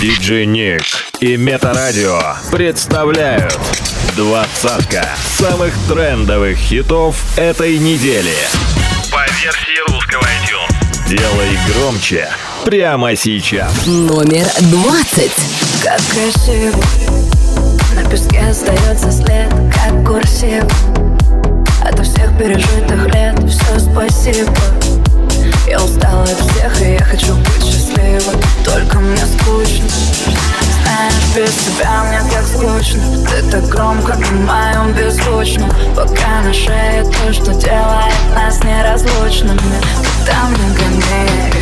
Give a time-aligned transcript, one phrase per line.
[0.00, 0.82] Диджей Ник
[1.20, 2.20] и Метарадио
[2.52, 3.58] представляют
[4.14, 8.34] двадцатка самых трендовых хитов этой недели.
[9.10, 11.08] По версии русского iTunes.
[11.08, 12.28] Делай громче
[12.66, 13.86] прямо сейчас.
[13.86, 15.32] Номер двадцать.
[15.82, 16.76] Как красиво
[17.94, 20.64] На песке остается след, как курсив
[21.82, 24.52] Ото всех пережитых лет все спасибо
[25.66, 29.88] Я устала от всех, и я хочу быть счастливой Только мне скучно.
[30.82, 33.02] Знаешь, без тебя мне так скучно.
[33.26, 39.58] Ты так громко на моем беззвучно Пока на шее то, что делает нас неразлучными.
[39.58, 41.52] Ты там не гони,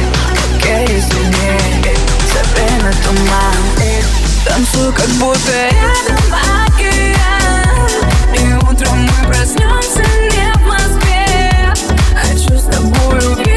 [0.59, 1.97] окей, извини.
[2.31, 3.57] За время туман.
[3.81, 6.23] И танцую, как будто рядом
[6.67, 7.89] океан
[8.35, 11.73] И утром мы проснемся не в Москве.
[12.15, 13.54] Хочу с тобой увидеть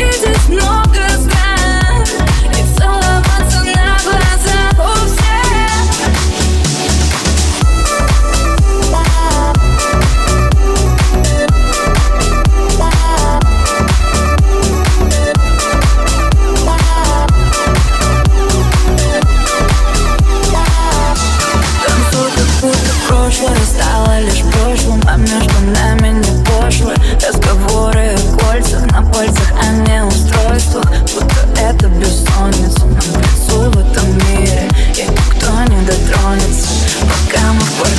[0.50, 1.07] много стран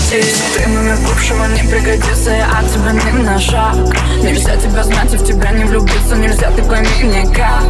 [0.08, 3.76] квартире Ты номер бывшего не пригодится Я от тебя не на шаг.
[4.22, 7.64] Нельзя тебя знать и в тебя не влюбиться Нельзя, ты пойми никак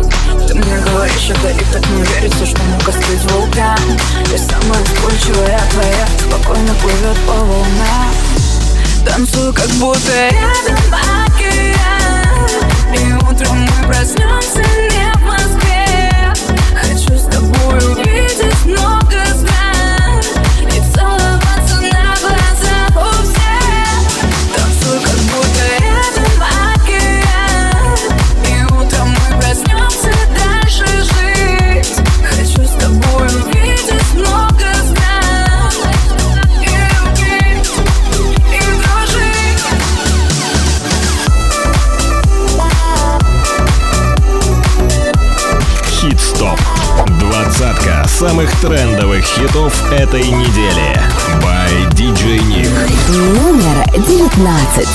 [0.47, 3.79] Ты мне говоришь это и так не верится Что мог остыть вулкан.
[4.33, 8.15] И самая вспыльчивая твоя Спокойно плывет по волнам.
[9.05, 10.95] Танцую, как будто рядом
[11.27, 12.49] океан.
[12.95, 14.68] И утром мы проснемся
[49.49, 51.01] хитов этой недели.
[51.43, 52.69] By DJ Ник.
[53.09, 54.89] Номер девятнадцать.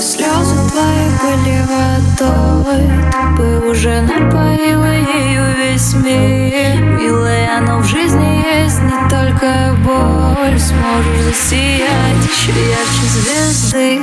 [0.00, 8.42] Слезы твои были водой Ты бы уже напоила ею весь мир Милая, но в жизни
[8.44, 14.02] есть не только боль Сможешь засиять еще ярче звезды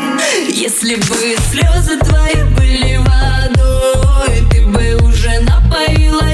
[0.50, 6.27] Если бы слезы твои были водой Ты бы уже напоила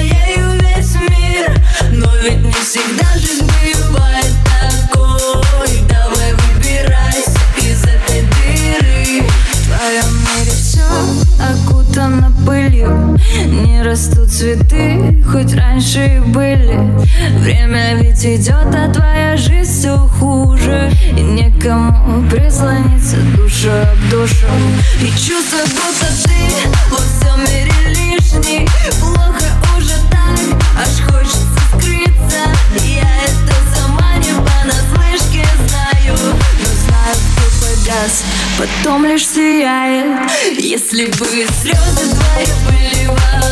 [2.24, 3.46] ведь не всегда жизнь
[3.90, 5.68] бывает такой.
[5.88, 9.26] Давай выбирайся из этой дыры.
[9.52, 10.84] В твоем мире все
[11.38, 13.18] окутано пылью.
[13.46, 16.78] Не растут цветы, хоть раньше и были.
[17.40, 20.90] Время ведь идет, а твоя жизнь все хуже.
[21.10, 24.46] И некому прислониться душу об душу
[25.00, 26.93] И чувство, будто ты
[39.14, 40.28] лишь сияет.
[40.58, 43.43] Если бы слезы твои были водой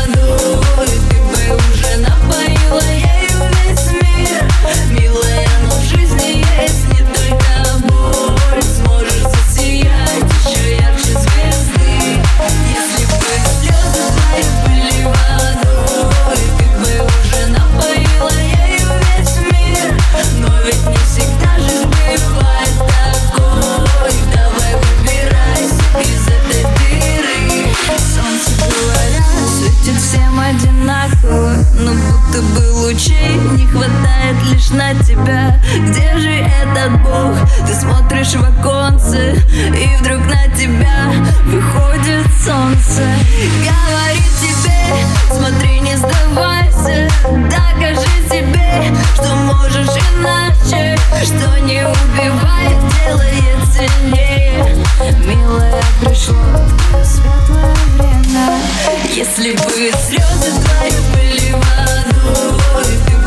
[32.92, 35.58] лучей не хватает лишь на тебя.
[35.88, 37.36] Где же этот Бог?
[37.66, 39.34] Ты смотришь в оконце
[39.74, 41.10] И вдруг на тебя
[41.46, 43.02] выходит солнце.
[43.64, 47.08] Говорит тебе, смотри, не сдавайся.
[47.22, 50.98] Докажи себе, что можешь иначе.
[51.24, 54.84] Что не убивает, делает сильнее.
[55.26, 58.58] Милая, пришло твое светлое время.
[59.14, 63.21] Если бы слезы твои были водой Ты бы уже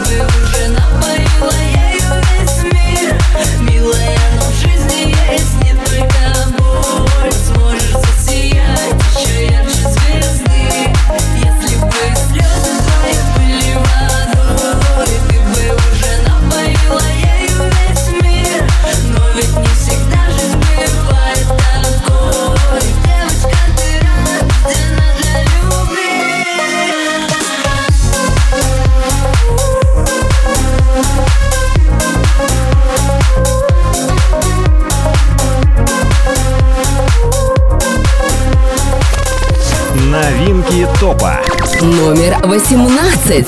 [42.56, 43.46] 18.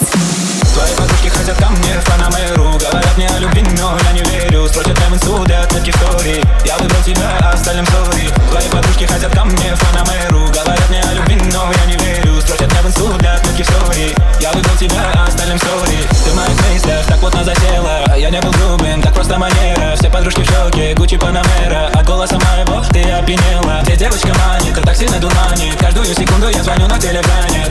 [0.74, 4.68] Твои подружки хотят ко мне, страна мэру Говорят мне о любви, но я не верю.
[4.68, 6.44] Спросят прямо судят таких историй.
[6.66, 8.28] Я выбрал тебя, остальным сори.
[8.52, 12.42] Твои подружки хотят ко мне, страна мэру Говорят мне о любви, но я не верю.
[12.42, 14.14] Спросят прямо судят таких историй.
[14.42, 16.00] Я выбрал тебя, остальным сори.
[16.26, 19.96] Ты в моих мыслях так плотно засела Я не был грубым, так просто манера.
[19.96, 21.88] Все подружки в шоке, Гуччи Панамера.
[21.94, 23.84] От голоса моего ты опьянела.
[23.86, 25.78] Все девочка манит, ты так сильно дурманит.
[25.80, 27.67] Каждую секунду я звоню на телегране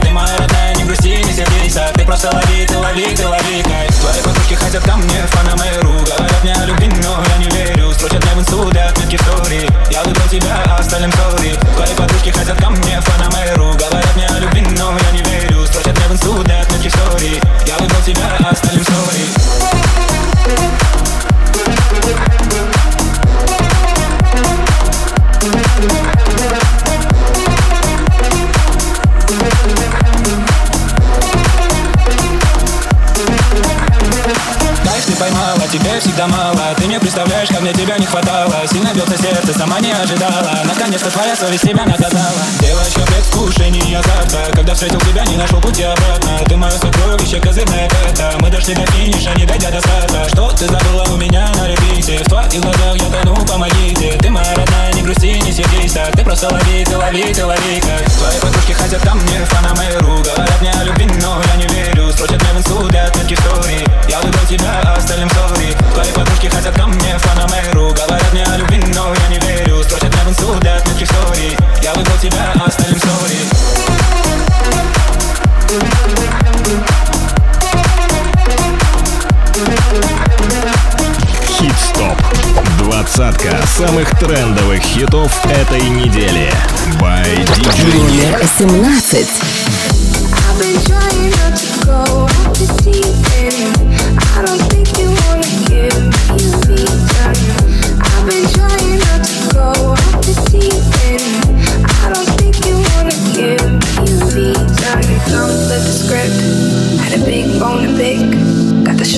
[2.17, 6.43] просто лови, ты лови ты лови кайф Твои подружки хотят ко мне в Панамеру Говорят
[6.43, 7.93] мне о любви, но я не верю.
[7.93, 12.31] Строчат мне в инсту для отметки истории Я выбрал тебя, а остальным сори Твои подружки
[12.31, 15.67] хотят ко мне в Панамеру Говорят мне о любви, но я не верю.
[15.67, 20.86] Строчат мне в инсту для отметки истории Я выбрал тебя, а остальным сори
[36.17, 36.75] всегда мало.
[36.79, 38.55] Ты не представляешь, как мне тебя не хватало.
[38.73, 40.63] Сильно бьется сердце, сама не ожидала.
[40.65, 46.41] Наконец-то твоя совесть тебя наказала Девочка, предвкушение азарта Когда встретил тебя, не нашел пути обратно.
[46.47, 50.29] Ты мое сокровище, козырная карта Мы дошли до финиша, не дойдя до старта.
[50.31, 52.23] Что ты забыла у меня на репите?
[52.25, 54.13] В твоих глазах я тону, помогите.
[54.19, 58.05] Ты моя родная, не грусти, не сердись так просто лови, ты лови, ты лови как.
[58.13, 62.13] Твои подружки хотят ко мне в Панамеру Говорят мне о любви, но я не верю.
[62.13, 66.49] Строчат мне в инсту для отметки истории Я выбрал тебя, а остальным сори Твои подружки
[66.49, 69.83] хотят ко мне в Панамеру Говорят мне о любви, но я не верю.
[69.83, 73.47] Строчат мне в инсту для отметки истории Я выбрал тебя, а остальным сори
[75.69, 76.46] Хит-стоп.
[82.97, 86.51] Двадцатка самых трендовых хитов этой недели.
[86.99, 87.95] By DJ.
[87.95, 89.27] Номер 17.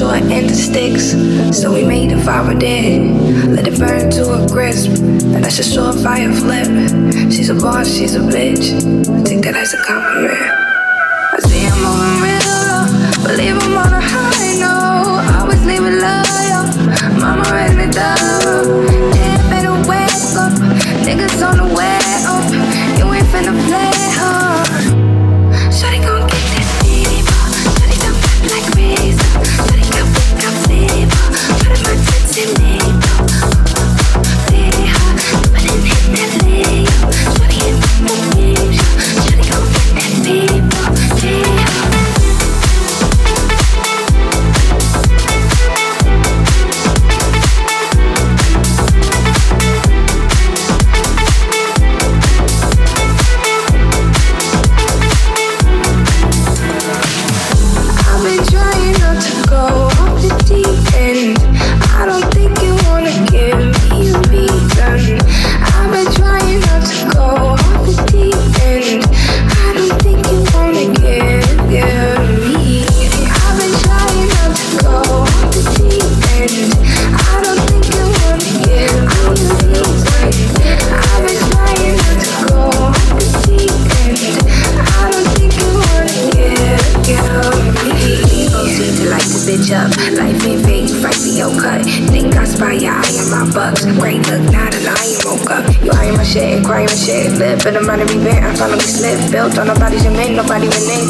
[0.09, 1.11] Got the end of sticks,
[1.61, 3.47] so we made a fire dead.
[3.51, 7.31] Let it burn to a crisp, and that's a surefire flip.
[7.31, 8.73] She's a boss, she's a bitch.
[9.07, 10.58] I take that as a compliment.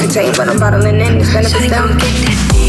[0.09, 1.21] take what I'm bottling in.
[1.21, 2.68] It's gonna be done.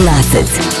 [0.00, 0.79] Classics.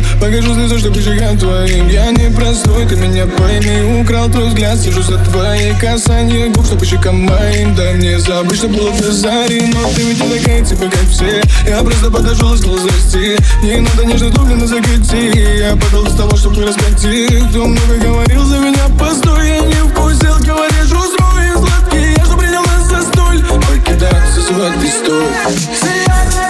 [0.00, 1.00] вид Покажу слезу, что по
[1.38, 1.88] твоим.
[1.88, 4.00] Я не простой, ты меня пойми.
[4.02, 6.50] Украл твой взгляд, сижу за твои касания.
[6.50, 7.74] Губ, что по щекам моим.
[7.74, 11.42] Да не забыть, что было в заре Но ты ведь не такая, типа как все.
[11.66, 12.76] Я просто подошел и стал
[13.62, 15.32] Не надо нежно дублено закати.
[15.58, 19.48] Я подал с того, чтобы раскати Кто много говорил за меня, постой.
[19.48, 24.80] Я не вкусил, говоришь, узру и сладкий Я что принял нас за столь Покидаю, сосывать
[24.80, 26.49] ты стой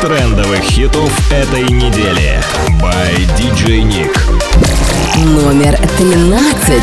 [0.00, 2.40] трендовых хитов этой недели.
[2.80, 4.16] By DJ Nick.
[5.24, 6.82] Номер 13.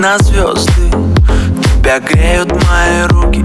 [0.00, 0.90] На звезды.
[1.78, 3.44] Тебя греют мои руки,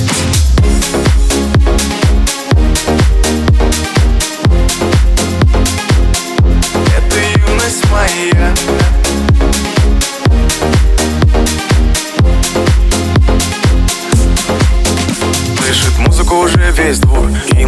[16.91, 17.20] уже весь двор И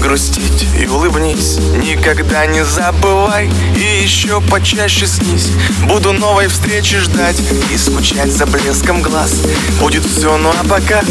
[0.00, 1.58] грустить и улыбнись.
[1.58, 5.50] Никогда не забывай и еще почаще снись.
[5.84, 7.40] Буду новой встречи ждать
[7.72, 9.32] и скучать за блеском глаз.
[9.80, 11.02] Будет все, ну а пока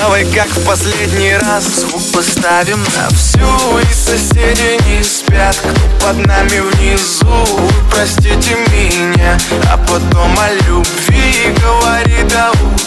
[0.00, 1.64] давай как в последний раз.
[1.64, 5.56] Звук поставим на всю и соседи не спят.
[5.56, 9.38] Кто под нами внизу, простите меня.
[9.72, 12.83] А потом о любви говори до утра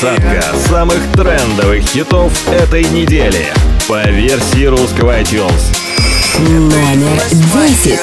[0.00, 3.46] Двадцатка самых трендовых хитов этой недели
[3.88, 5.74] по версии русского iTunes.
[6.38, 7.98] Номер 10.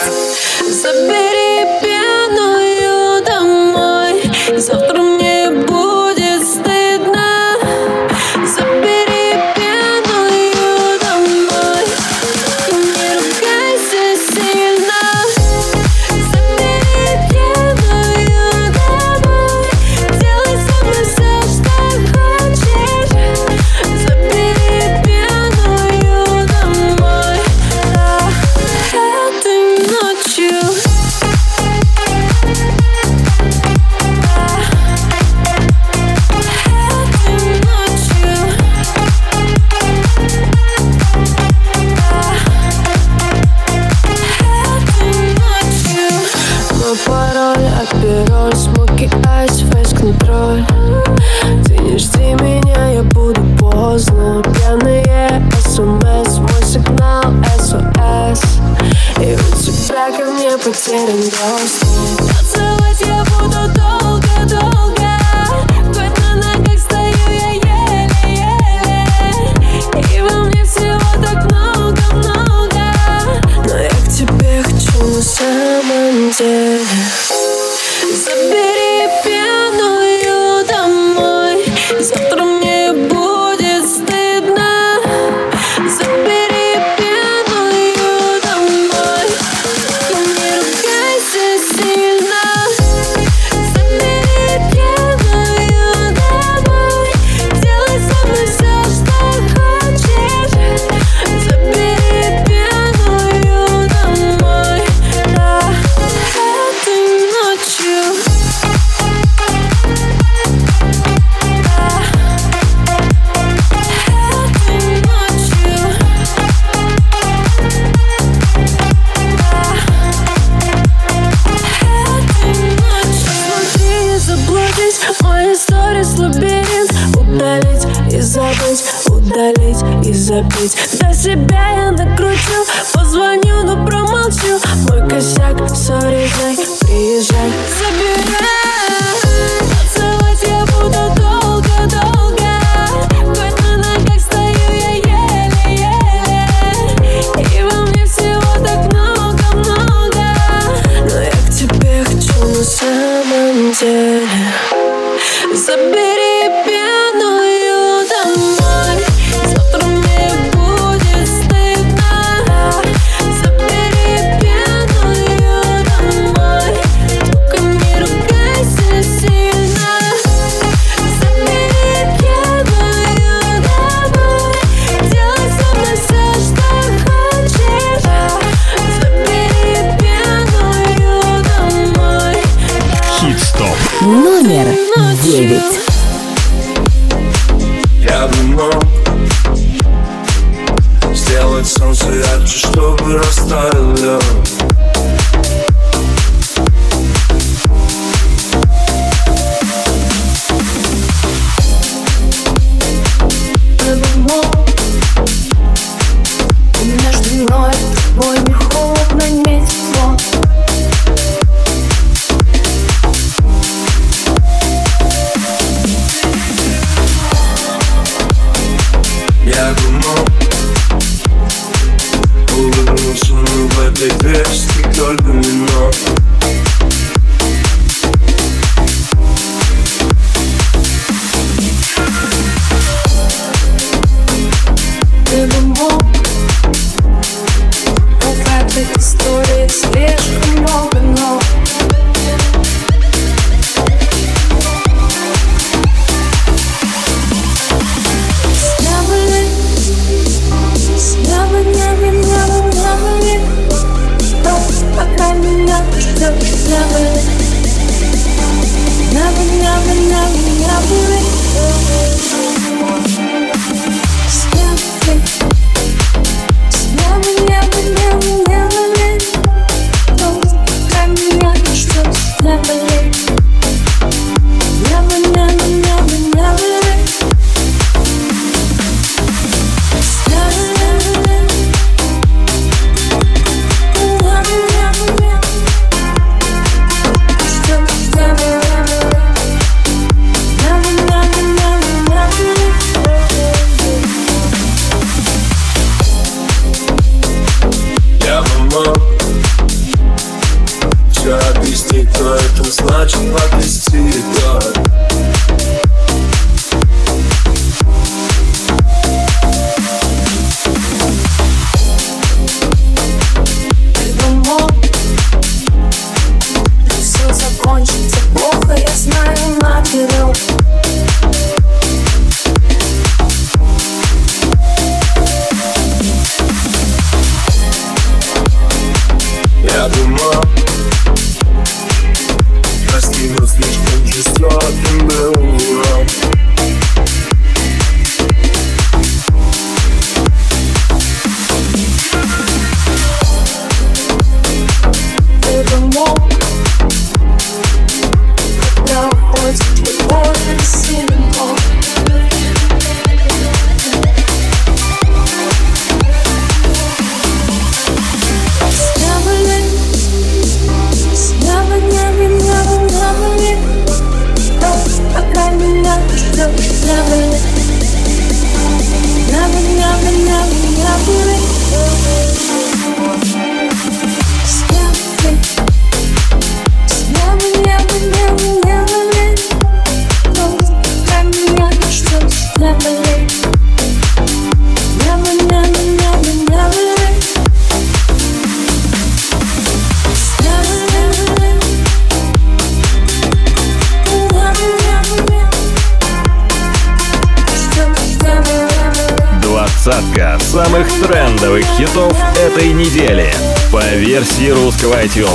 [405.03, 405.32] Русского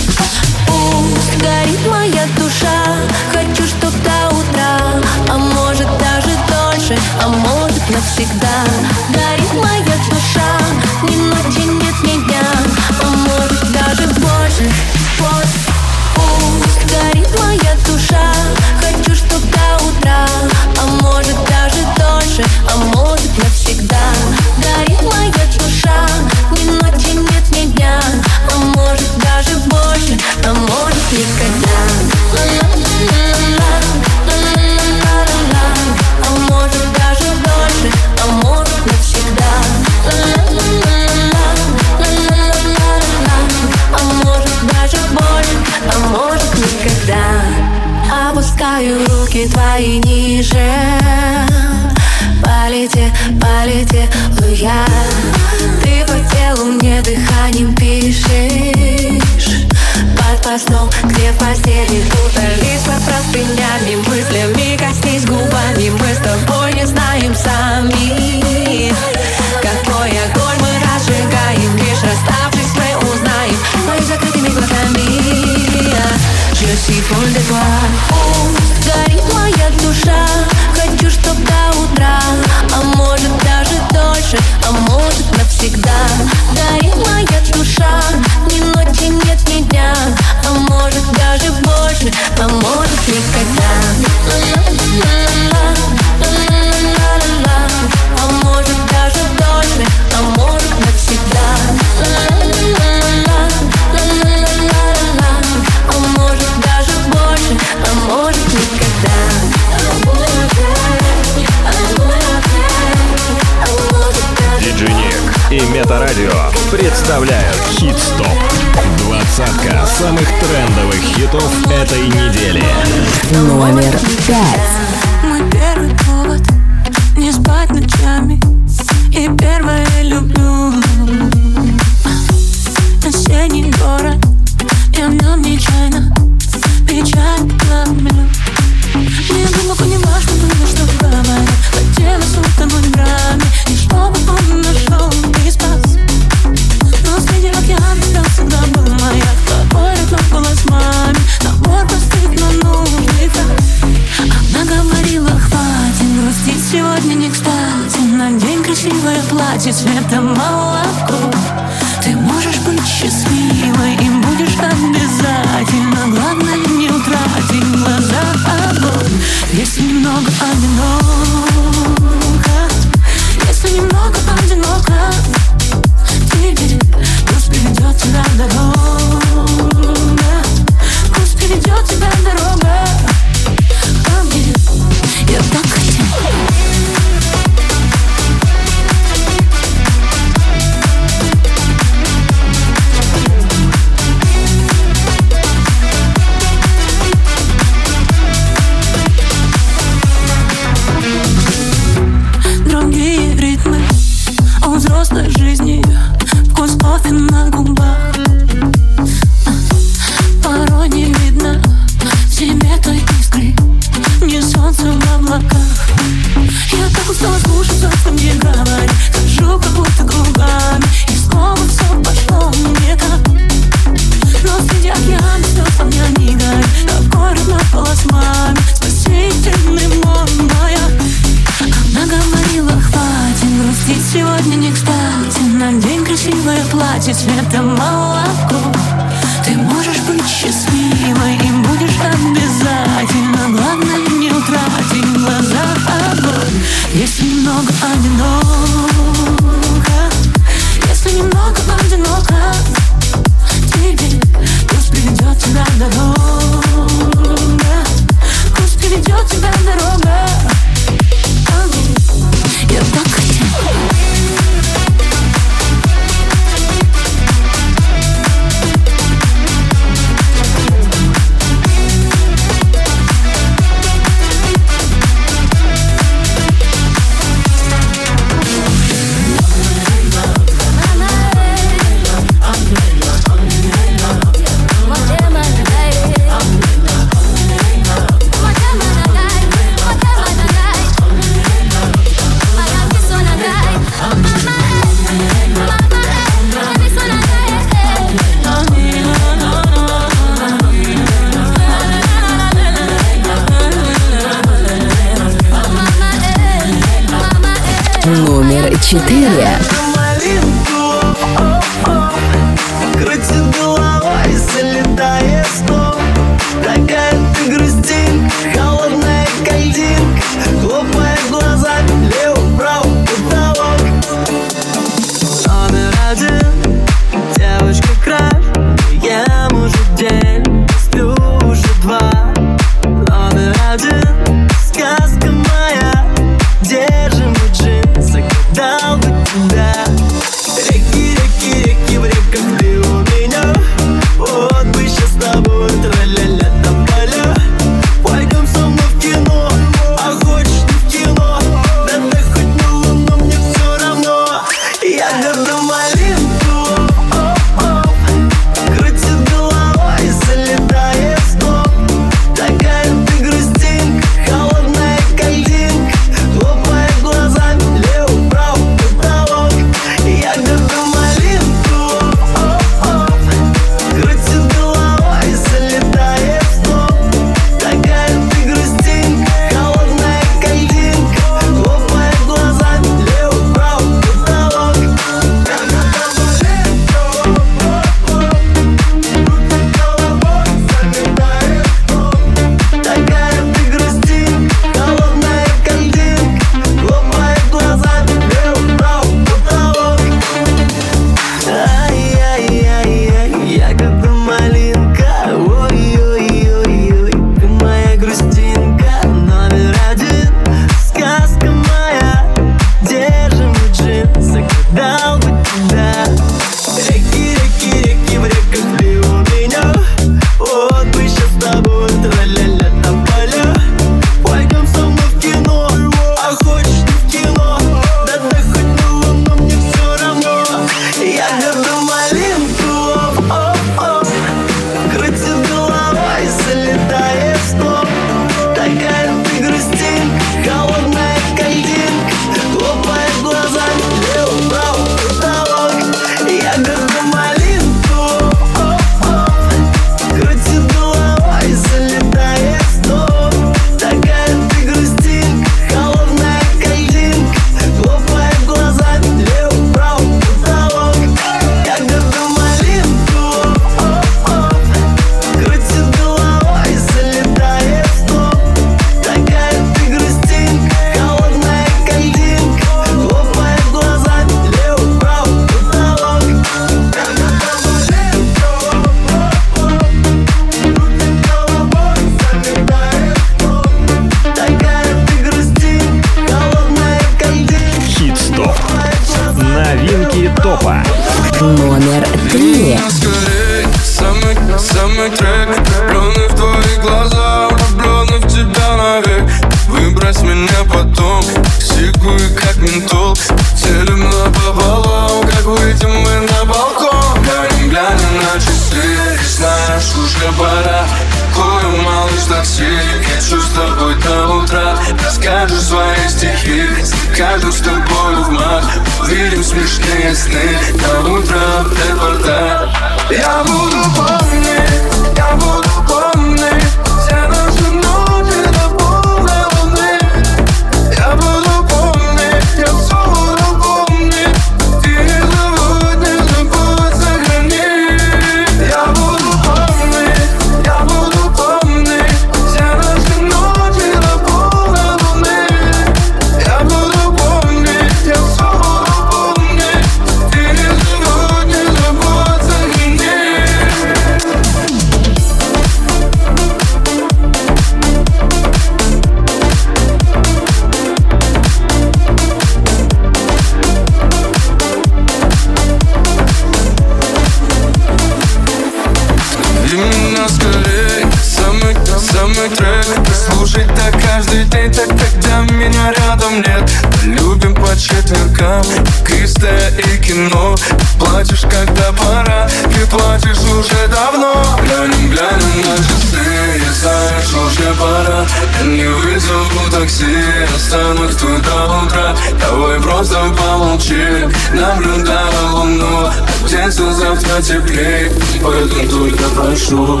[597.28, 598.10] Завтра теплей,
[598.42, 600.00] поэтому только прошу.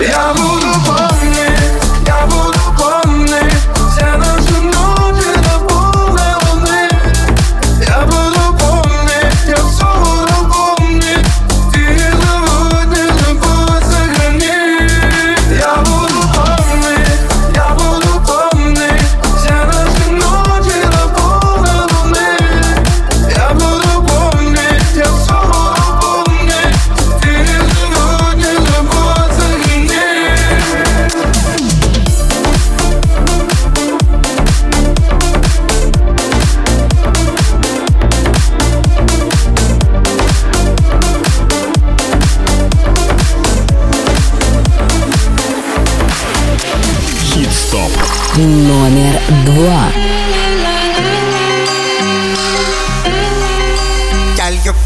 [0.00, 1.65] Я буду помнить,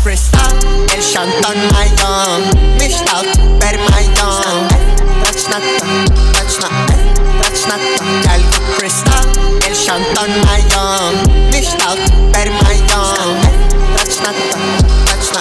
[0.05, 0.53] кристалл
[0.95, 4.69] Эль Шантон моем Мечтал теперь моем
[5.25, 5.87] Точно то,
[6.35, 6.69] точно,
[7.43, 9.25] точно то Только кристалл
[9.67, 13.39] Эль Шантон моем Мечтал теперь моем
[13.99, 14.59] Точно то,
[15.07, 15.41] точно,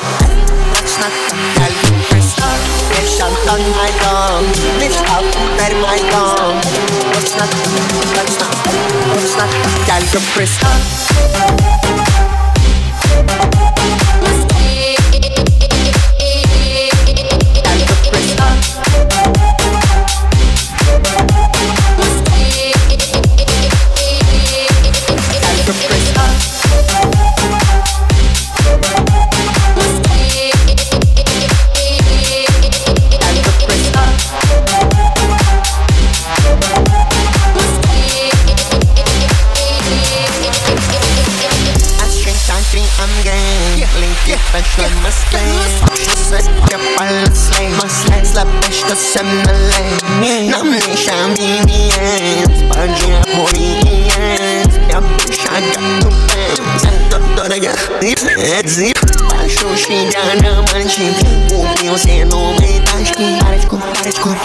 [0.75, 2.59] точно то Только кристалл
[2.97, 4.47] Эль Шантон моем
[4.79, 6.61] Мечтал теперь моем
[7.13, 7.69] Точно то,
[8.15, 8.45] точно,
[9.13, 10.69] точно то Только кристалл
[11.31, 11.98] I'm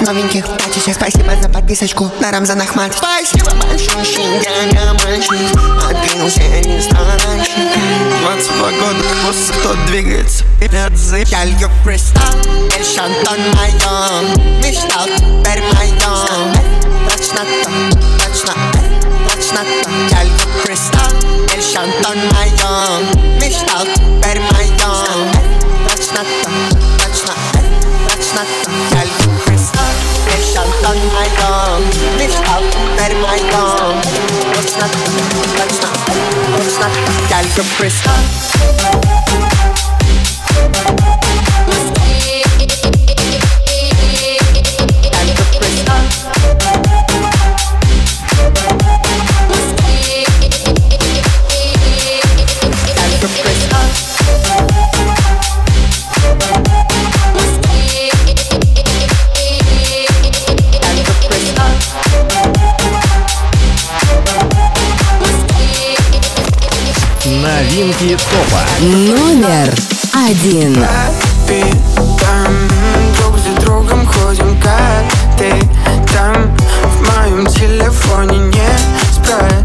[0.04, 7.78] новеньких тачек Спасибо за подписочку на Рамзан Ахмат Спасибо большущий дорога мальчик Открыл все ресторанчик
[8.22, 9.04] 22 года,
[9.58, 10.44] кто двигается?
[10.56, 12.34] Вперед зып Я лью кристалл,
[12.76, 16.52] Эль Шантон моем Мечтал теперь моем
[17.10, 17.70] Точно то,
[18.26, 18.54] точно,
[19.30, 19.90] точно то.
[20.10, 20.32] Я лью
[20.64, 21.12] кристалл,
[21.54, 25.30] Эль Шантон моем Мечтал теперь моем
[25.88, 26.50] Точно то,
[26.98, 27.34] точно,
[28.08, 28.70] точно то.
[28.96, 29.53] Я лью кристалл,
[30.34, 31.84] Эль Шантон моем
[32.18, 34.02] Мечтал теперь моем
[34.54, 34.98] Точно то,
[35.56, 35.88] точно,
[36.56, 38.14] точно то Я лью кристалл
[68.00, 68.62] Новинки топа.
[68.80, 69.72] Номер
[70.14, 70.84] один.
[72.20, 72.54] Там
[73.18, 75.04] друг за другом ходим, как
[75.38, 75.52] ты
[76.12, 76.56] там
[76.88, 79.63] В моем телефоне не спроста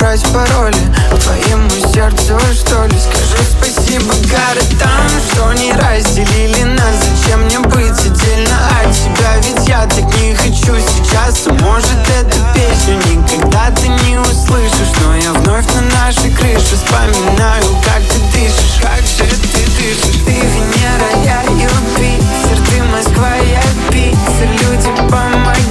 [0.00, 0.76] забрать пароли
[1.22, 2.96] Твоему сердцу, что ли?
[2.98, 9.36] Скажи спасибо городам, что не разделили нас Зачем мне быть отдельно от тебя?
[9.42, 15.32] Ведь я так не хочу сейчас может, эту песню никогда ты не услышишь Но я
[15.32, 20.22] вновь на нашей крыше вспоминаю, как ты дышишь Как же ты дышишь?
[20.24, 25.69] Ты Венера, я Юпитер Ты Москва, я Питер Люди, помоги